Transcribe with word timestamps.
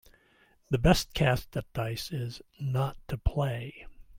The 0.71 0.79
best 0.79 1.13
cast 1.13 1.55
at 1.55 1.71
dice 1.73 2.11
is 2.11 2.41
not 2.59 2.97
to 3.07 3.19
play. 3.19 3.85